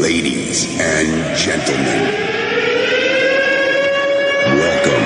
[0.00, 2.14] Ladies and gentlemen,
[4.56, 5.04] welcome.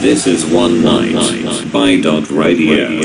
[0.00, 3.00] This is One Night by Dot Radio.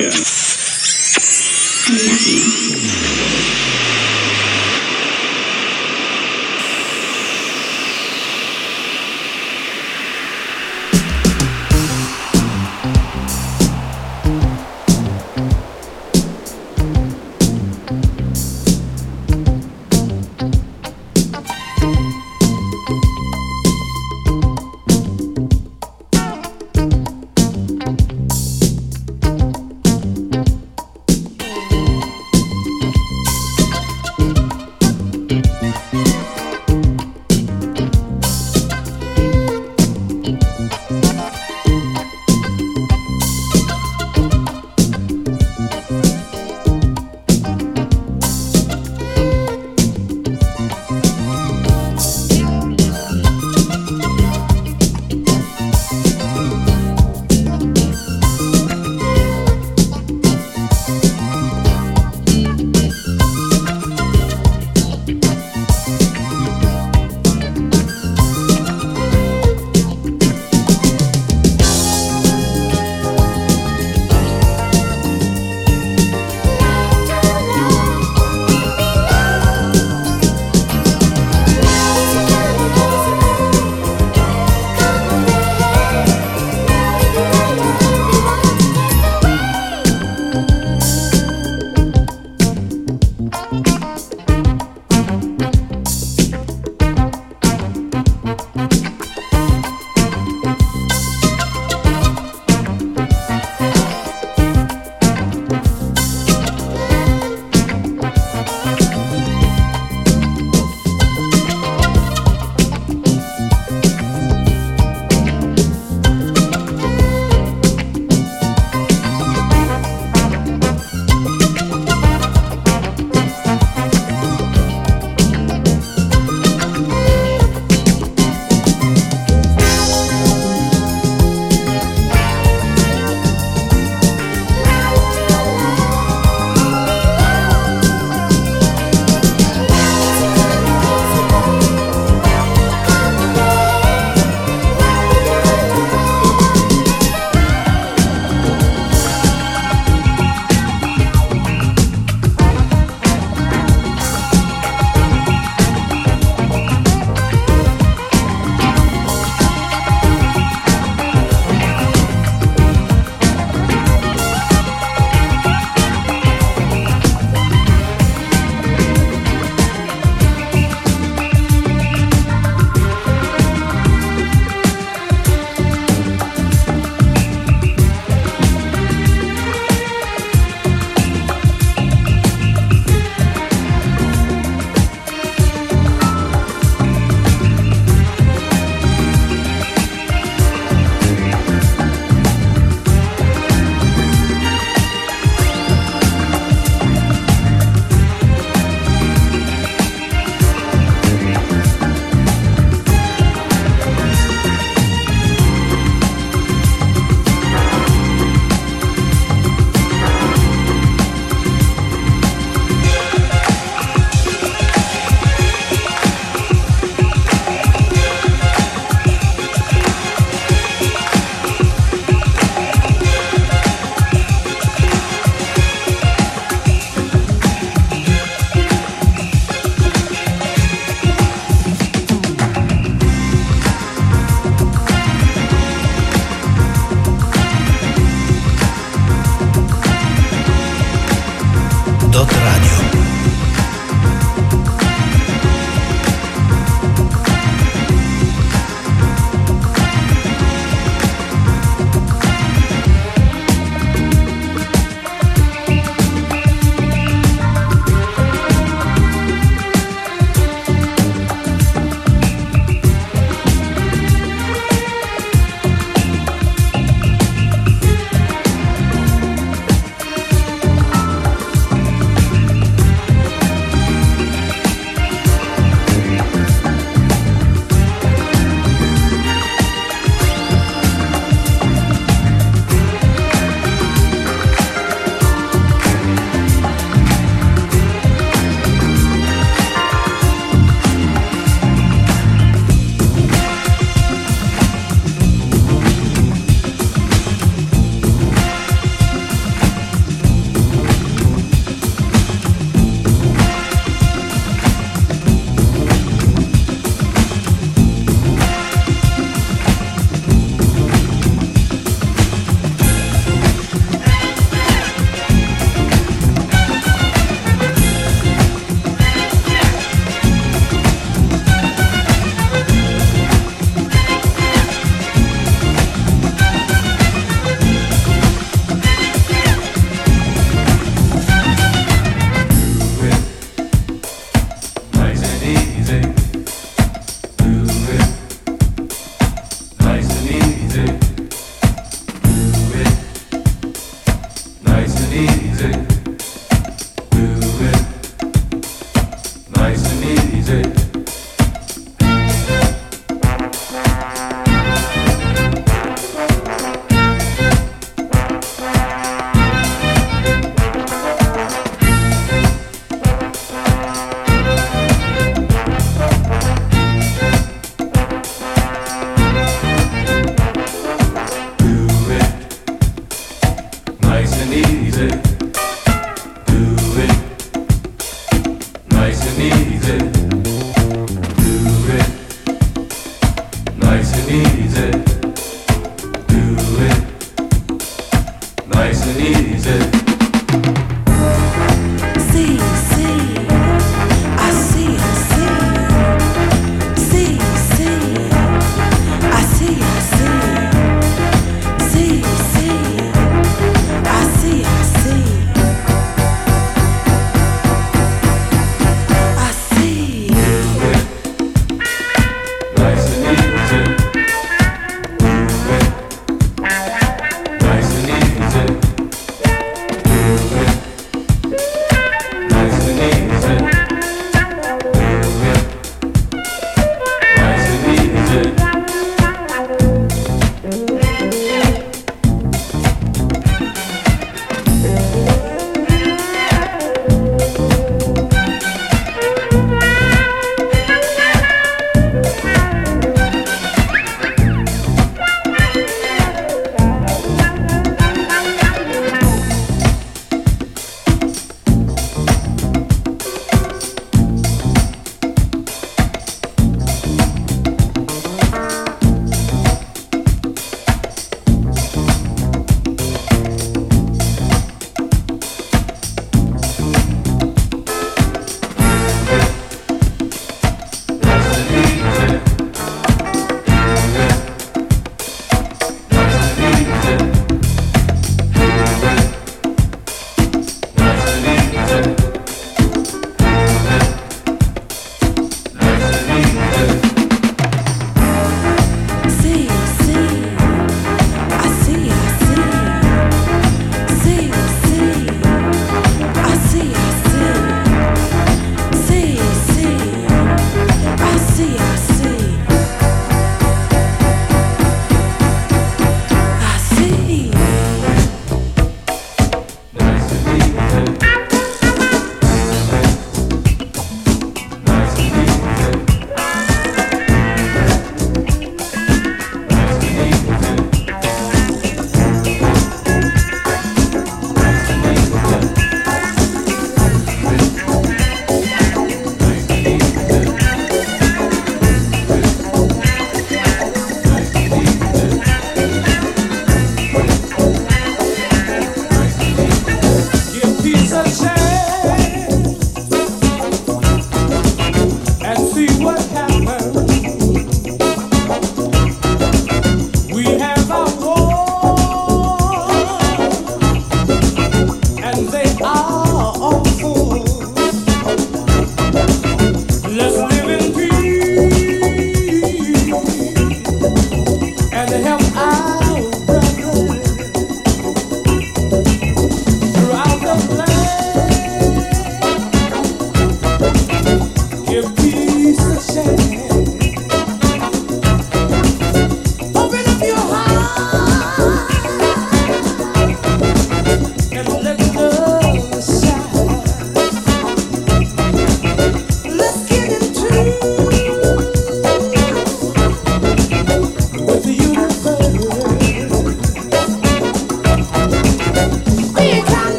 [335.87, 336.24] music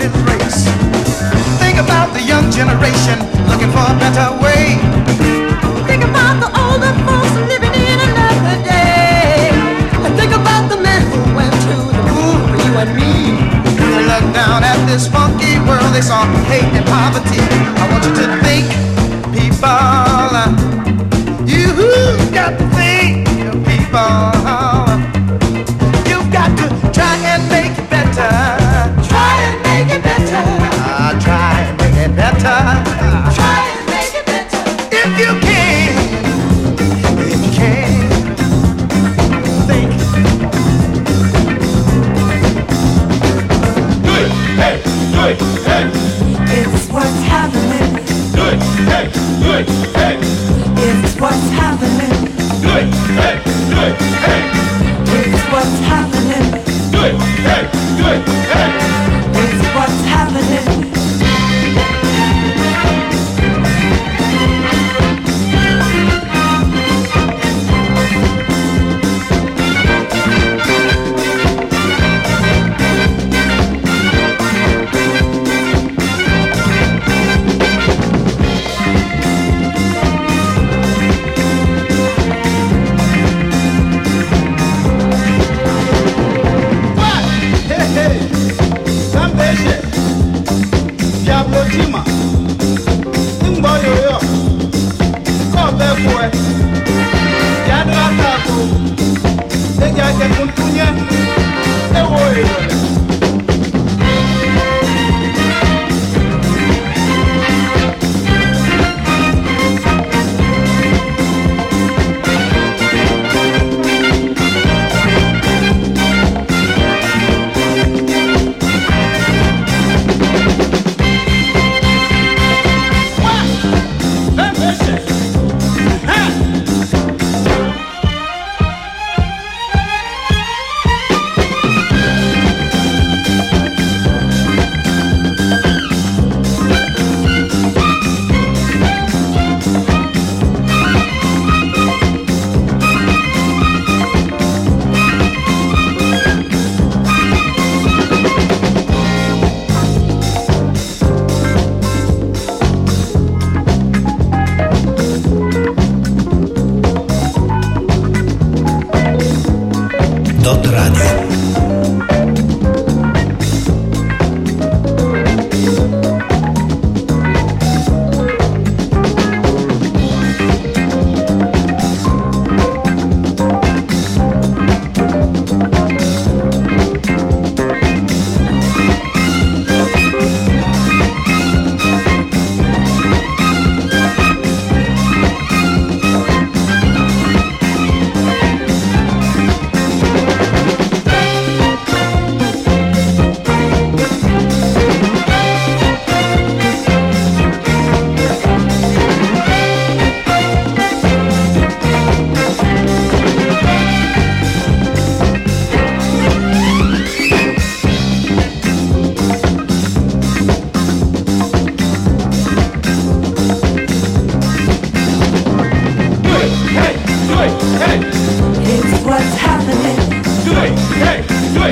[0.00, 0.64] of.
[1.60, 3.18] Think about the young generation
[3.48, 4.31] looking for a better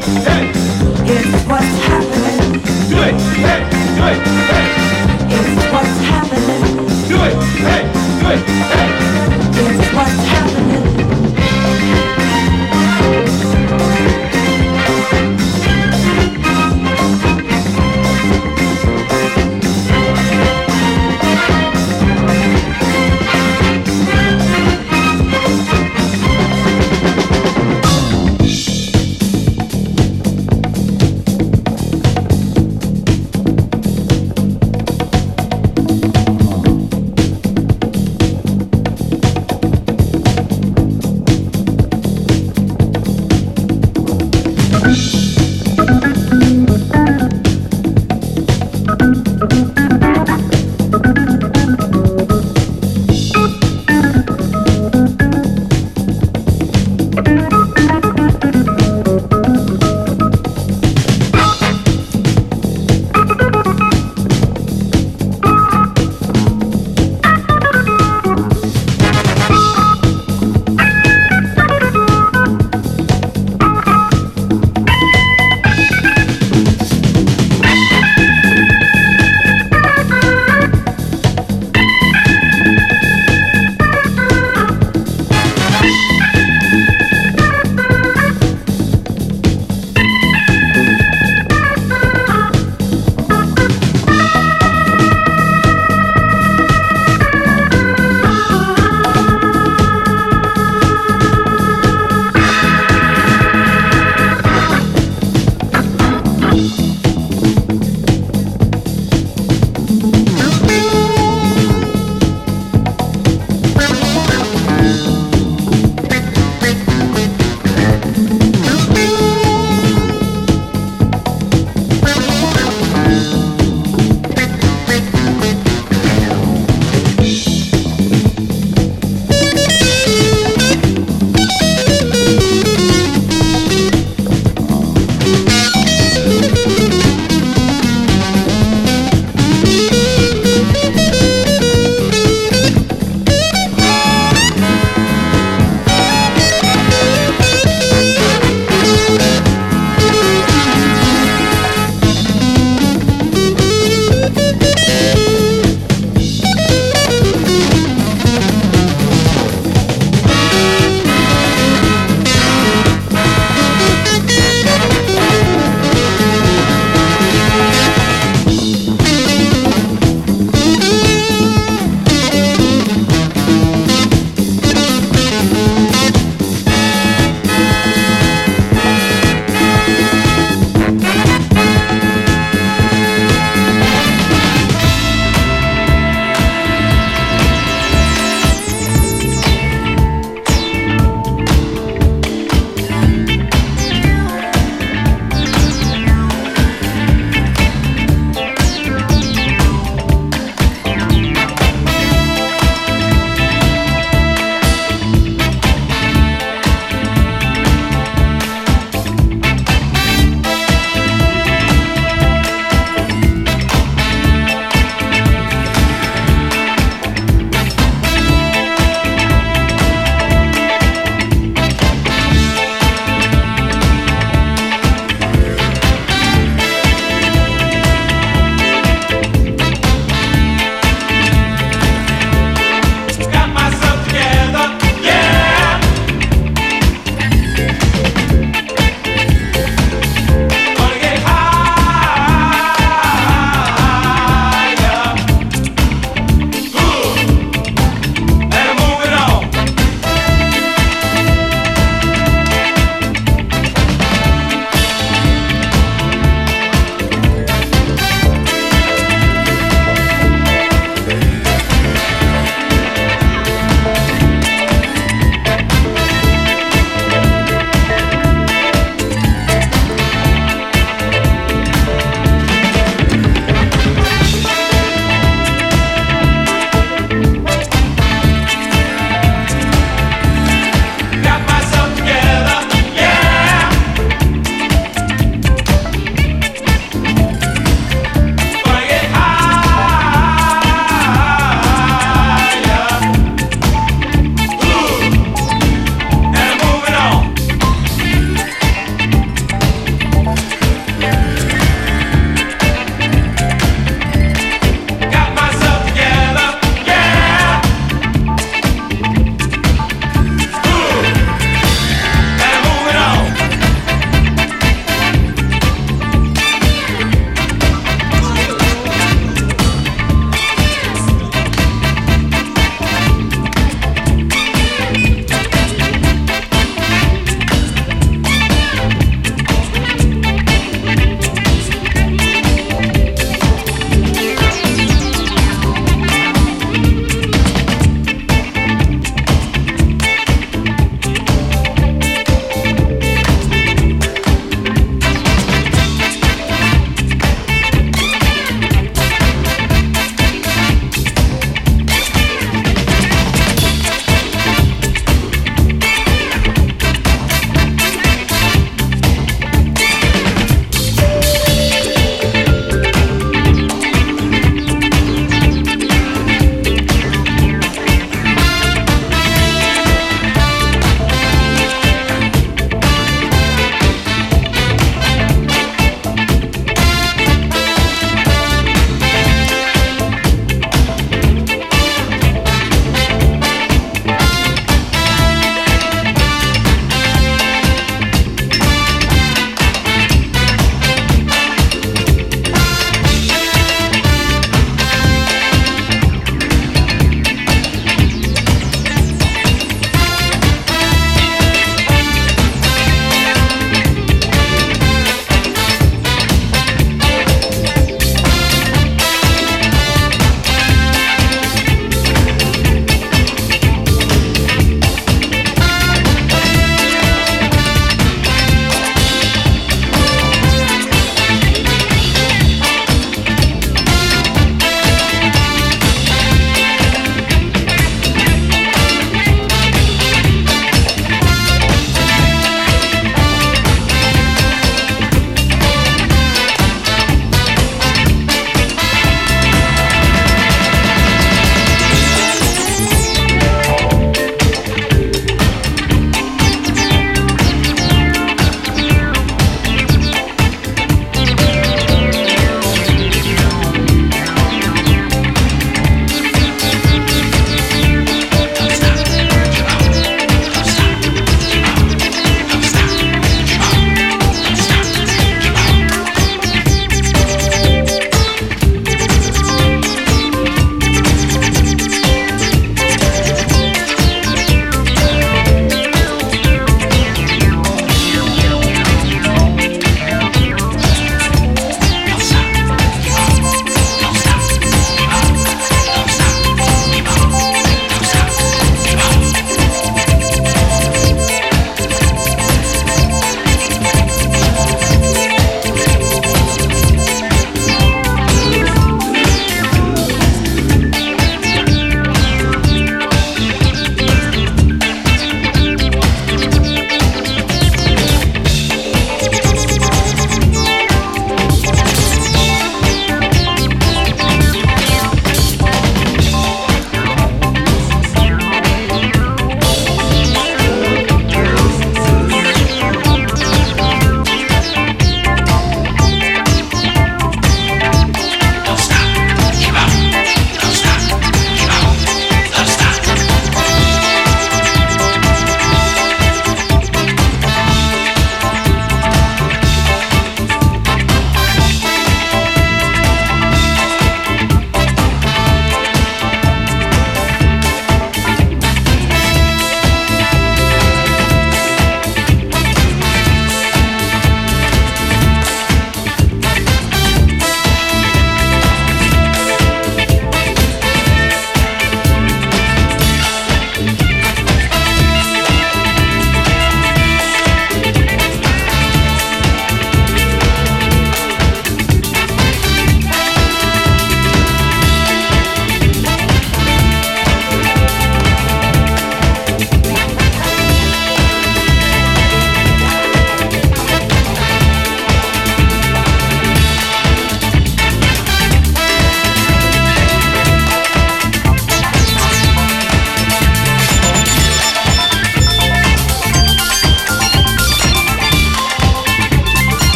[0.00, 0.52] hey, hey.
[1.04, 2.21] It's what's happening.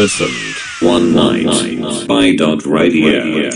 [0.00, 3.50] Listened one night by Dot Radio.